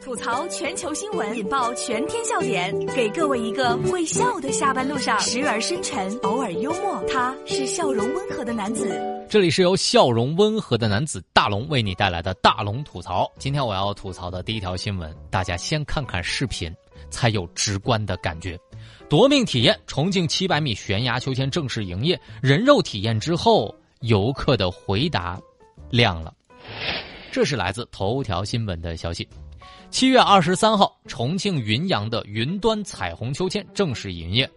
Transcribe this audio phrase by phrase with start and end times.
[0.00, 7.02] 吐槽全球新闻，引爆全天笑点，给各位一个会笑的下班路上，时而深沉，偶尔幽默。
[7.08, 9.00] 他是笑容温和的男子。
[9.28, 13.30] 这里是由笑容温和的男子大龙为你带来的大龙吐槽。
[13.38, 16.72] 今天我要吐槽的第一条新闻，大家先看看视频，
[17.10, 18.58] 才有直观的感觉。
[19.08, 25.40] 夺命体验，重庆七百米悬崖秋千正式营业，人肉体验之后，游客的回答
[25.90, 26.32] 亮了。
[27.32, 29.28] 这是来自头条新闻的消息。
[29.90, 34.50] 七月二十三号，重庆云阳的云端彩虹秋千正式营业。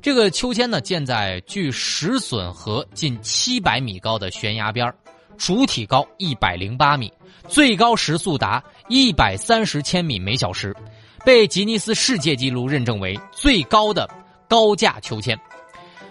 [0.00, 4.92] 这个秋千呢，建在距石笋河近七百米高的悬崖边
[5.38, 7.12] 主体高一百零八米，
[7.48, 10.74] 最高时速达一百三十千米每小时，
[11.24, 14.08] 被吉尼斯世界纪录认证为最高的
[14.48, 15.38] 高架秋千。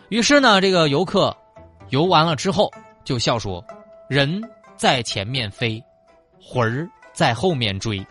[0.10, 1.36] 于是呢，这个游客
[1.90, 2.72] 游完了之后
[3.04, 3.64] 就笑说
[4.10, 4.42] ：“人
[4.76, 5.82] 在前面飞。”
[6.42, 6.90] 魂儿
[7.22, 8.04] 在后面追，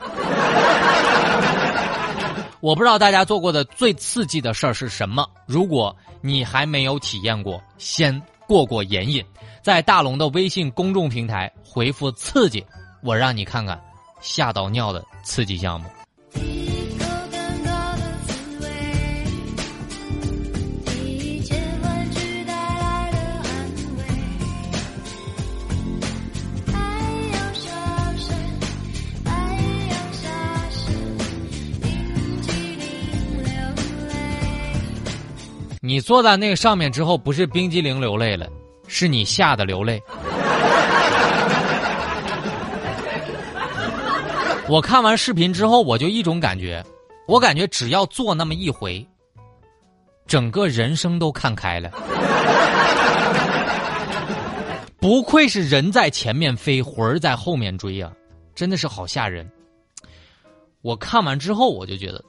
[2.61, 5.27] 我不知道大家做过的最刺激的事儿是什么。
[5.47, 9.21] 如果你还没有体验过，先过过眼瘾，
[9.65, 12.65] 在大龙的微信公众平台回复“刺激”，
[13.03, 13.77] 我让你看看
[14.21, 15.91] 吓到尿的刺激项目。
[35.91, 38.49] 你坐在那个上面之后，不是冰激凌流泪了，
[38.87, 40.01] 是你吓得流泪。
[44.69, 46.81] 我看完视频之后，我就一种感觉，
[47.27, 49.05] 我感觉只要坐那么一回，
[50.29, 51.91] 整个人生都看开了。
[55.01, 58.13] 不愧是人在前面飞，魂儿在后面追呀，
[58.55, 59.51] 真的是好吓人。
[60.83, 62.25] 我看完之后，我就觉得。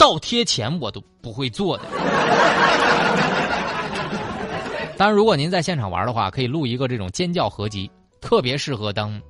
[0.00, 1.84] 倒贴钱我都不会做的。
[4.96, 9.20] 当然，如果您在现场玩的话，可以录一个这种尖叫合集，特别适合当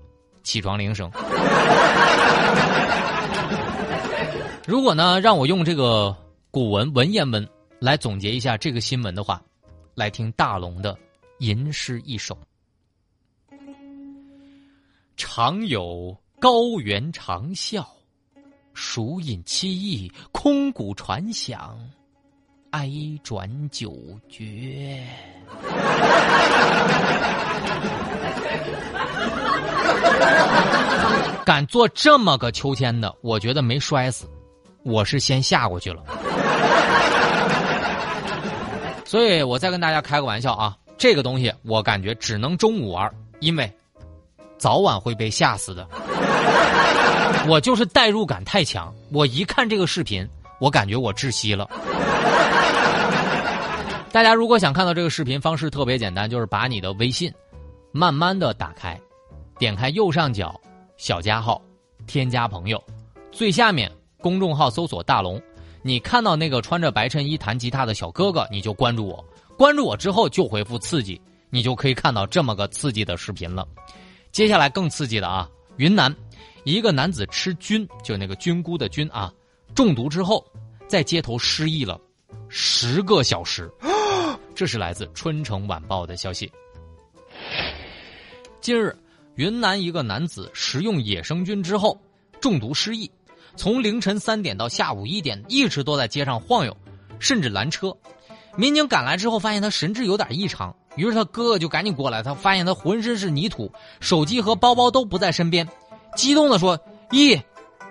[0.45, 1.11] 起床铃声。
[4.65, 6.17] 如果呢，让我用这个
[6.53, 7.45] 古文文言文
[7.81, 9.43] 来总结一下这个新闻的话，
[9.97, 10.97] 来听大龙的
[11.39, 12.39] 吟诗一首：
[15.17, 17.85] 常有高原长啸。
[18.73, 21.79] 蜀饮七意，空谷传响，
[22.71, 22.91] 哀
[23.23, 23.95] 转九
[24.29, 25.07] 绝。
[31.45, 34.27] 敢坐这么个秋千的，我觉得没摔死，
[34.85, 36.03] 我是先下过去了。
[39.05, 43.69] 所以我再跟大家开个玩笑啊，这个东西我感觉只能中午玩，因为
[44.59, 45.89] 早晚会被吓死的。
[47.49, 50.29] 我就是代入感太强，我一看这个视频，
[50.61, 51.69] 我感觉我窒息了。
[54.13, 57.33] 大家如果想看到这个视频，方式特别简单，就是把你的微信
[57.93, 59.01] 慢慢的打开，
[59.59, 60.61] 点开右上角
[60.97, 61.61] 小加号，
[62.07, 62.83] 添加朋友，
[63.33, 63.91] 最下面
[64.21, 65.41] 公众号搜索大龙，
[65.83, 69.25] 你看到那个穿着白衬衣弹吉他的小哥哥，你就关注我，
[69.57, 73.67] 关注我之后就回复刺激，你就可以看到这么个刺激的视频了。
[74.31, 76.15] 接下来更刺激的啊，云南。
[76.65, 79.33] 一个男子吃菌，就那个菌菇的菌啊，
[79.75, 80.45] 中毒之后
[80.87, 82.01] 在街头失忆了
[82.49, 83.71] 十个小时。
[84.55, 86.53] 这是来自《春城晚报》的消息。
[88.61, 88.95] 近日，
[89.37, 91.99] 云南一个男子食用野生菌之后
[92.41, 93.11] 中毒失忆，
[93.57, 96.77] 从凌晨三点到下午一点一直都在街上晃悠，
[97.19, 97.97] 甚至拦车。
[98.57, 105.67] 民警赶来之后，发现他神志有点异常，于是他哥哥就赶紧过来，他发现他浑身是泥土，手机和包包都不在身边。
[106.17, 106.79] 激动的说
[107.11, 107.41] ：“咦，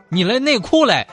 [0.09, 1.05] 你来内裤嘞？”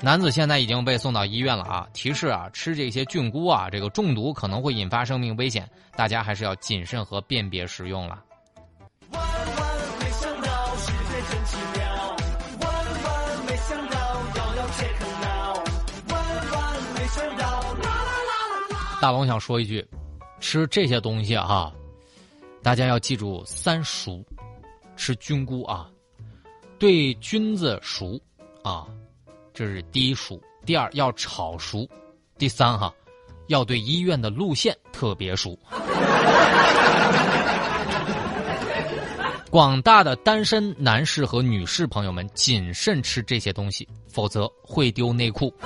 [0.00, 1.86] 男子现在已经被送到医院了啊！
[1.92, 8.18] 提示啊，吃这些菌菇啊，这个中毒可能会引发生命危险，大家还是要谨慎和辨别食用了
[9.10, 9.30] 万万
[10.00, 12.16] 没想到世界真奇妙
[12.62, 12.74] 万
[13.04, 13.96] 万没想到
[14.36, 15.54] 药药切克闹
[16.08, 16.18] 万
[16.50, 17.62] 万没想到。
[19.00, 19.86] 大龙想说一句：
[20.40, 21.72] 吃这些东西哈，
[22.60, 24.20] 大家要记住三熟。
[25.04, 25.88] 吃菌菇啊，
[26.78, 28.20] 对菌子熟
[28.62, 28.86] 啊，
[29.52, 30.40] 这是第一熟。
[30.64, 31.88] 第二要炒熟，
[32.38, 32.94] 第三哈，
[33.48, 35.58] 要对医院的路线特别熟。
[39.50, 45.52] 广大的单身男士和女士朋友们，谨慎吃这些东西，否则会丢内裤。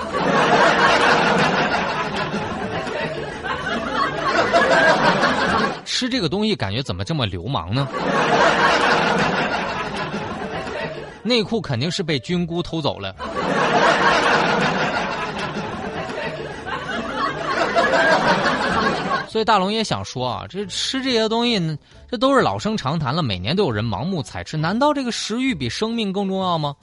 [5.84, 7.86] 吃这个东西感觉怎么这么流氓呢？
[11.26, 13.14] 内裤肯定是被菌菇偷走了。
[19.28, 21.78] 所以大龙也想说啊，这吃这些东西，
[22.11, 26.75] 这都是老生常谈了，每年都有人盲目采吃，难道这个食欲比生命更重要吗？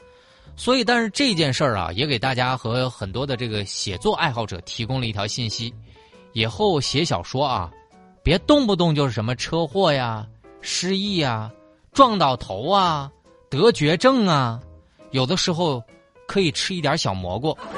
[0.55, 5.73] 所以，但是这件事儿啊，也给大家和很多的这个写作爱好者提供了一条信息：
[6.33, 7.71] 以后写小说啊，
[8.21, 10.23] 别动不动就是什么车祸呀、
[10.61, 11.49] 失忆呀、
[11.91, 13.09] 撞到头啊、
[13.61, 14.59] 得绝症啊，
[15.11, 15.81] 有的时候
[16.27, 17.57] 可以吃一点小蘑菇。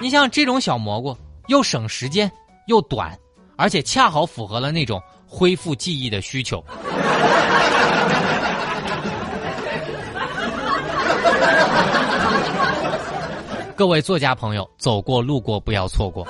[0.00, 1.16] 你像这种小蘑菇，
[1.48, 2.30] 又省时间。
[2.68, 3.18] 又短，
[3.56, 6.64] 而且恰好符合了那种恢复记忆的需求。
[13.74, 16.24] 各位作家朋友，走过路过不要错过。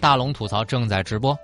[0.00, 1.36] 大龙吐槽正在直播。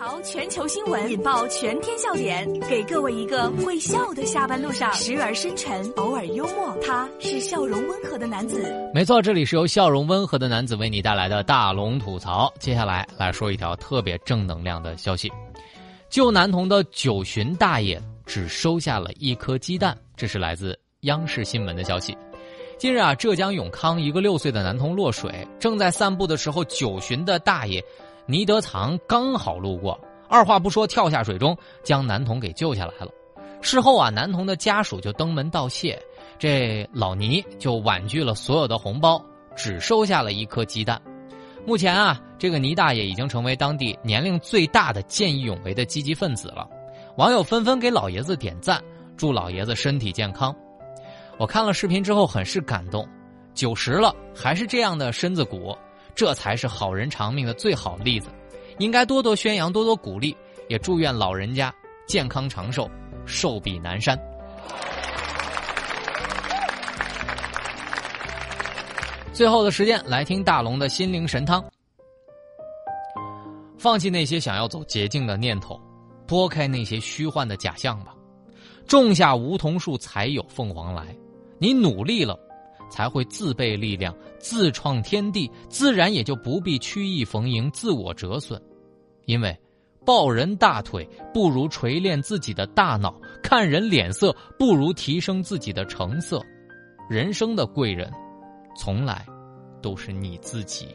[0.00, 6.74] 槽全球新闻，引爆全天笑点，给各位一个会笑的下班路上，时而深沉，偶尔幽默。
[6.82, 8.64] 他是笑容温和的男子。
[8.94, 12.50] 没错，这里是由笑容温和的男子为你带来的大龙吐槽。
[12.58, 15.30] 接下来来说一条特别正能量的消息：
[16.08, 19.94] 救男童的九旬大爷只收下了一颗鸡蛋。
[20.16, 22.16] 这是来自央视新闻的消息。
[22.78, 27.84] 近日啊，浙江永康一个六岁的男童落水，正在散步的时候，九旬的大爷。
[28.30, 29.98] 倪德藏刚好路过，
[30.28, 33.10] 二话不说跳下水中，将男童给救下来了。
[33.60, 36.00] 事后啊，男童的家属就登门道谢，
[36.38, 39.20] 这老倪就婉拒了所有的红包，
[39.56, 41.02] 只收下了一颗鸡蛋。
[41.66, 46.68] 目前啊，这个倪大爷已经成为当地年龄最大的见义勇为的积极分子了。
[47.16, 48.80] 网友纷纷给老爷子点赞，
[49.16, 50.54] 祝老爷子身体健康。
[51.36, 53.04] 我看了视频之后很是感动，
[53.54, 55.76] 九十了还是这样的身子骨。
[56.20, 58.28] 这才是好人长命的最好例子，
[58.76, 60.36] 应该多多宣扬，多多鼓励，
[60.68, 61.74] 也祝愿老人家
[62.06, 62.90] 健康长寿，
[63.24, 64.20] 寿比南山。
[69.32, 71.64] 最后的时间来听大龙的心灵神汤，
[73.78, 75.80] 放弃那些想要走捷径的念头，
[76.26, 78.14] 拨开那些虚幻的假象吧，
[78.86, 81.16] 种下梧桐树才有凤凰来，
[81.58, 82.38] 你努力了。
[82.90, 88.60] 才会自备力量，自创天地，自然也就不必曲意逢迎、自我折损。
[89.26, 89.56] 因为
[90.04, 96.44] 抱人大腿不如锤炼自己的大脑，看人脸色不如提升自己的成色。
[97.08, 98.10] 人生的贵人，
[98.76, 99.26] 从来
[99.80, 100.88] 都是你自己。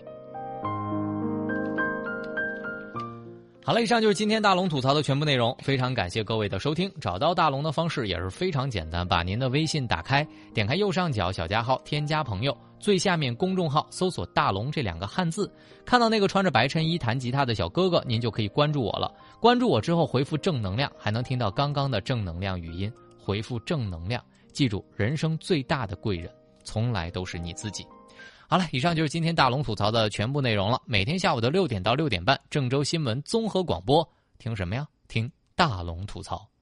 [3.66, 5.58] 好了，以上就是今天大龙吐槽的全部内容。
[5.64, 6.88] 非常感谢各位的收听。
[7.02, 10.24] 找到大龙的方式也是非常简单，把您的微信打开，
[10.54, 15.52] 点开右上角小加号，添加朋友，最下面公众号搜索“大龙”这两个汉字，
[15.84, 19.12] 看到那个穿着白衬衣弹吉他的小哥哥，您就可以关注我了。
[19.40, 22.94] 关注我之后回复“正能量”，还能听到刚刚的正能量语音。
[23.18, 24.24] 回复“正能量”，
[24.54, 26.32] 记住，人生最大的贵人，
[26.64, 27.84] 从来都是你自己。
[28.48, 30.80] 好了，以上就是今天大龙吐槽的全部内容了。
[30.86, 34.08] 每天下午的六点到六点半，郑州新闻综合广播，
[34.38, 34.88] 听什么呀？
[35.08, 36.48] 听大龙吐槽。